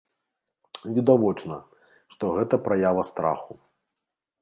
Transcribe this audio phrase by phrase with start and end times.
[0.95, 1.55] Відавочна,
[2.17, 3.53] што гэта праява страху.